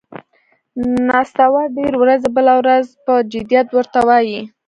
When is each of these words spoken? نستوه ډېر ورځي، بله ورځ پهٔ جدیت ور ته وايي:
نستوه 1.07 1.61
ډېر 1.77 1.93
ورځي، 2.01 2.29
بله 2.35 2.53
ورځ 2.61 2.85
پهٔ 3.05 3.17
جدیت 3.33 3.67
ور 3.71 3.85
ته 3.93 3.99
وايي: 4.07 4.39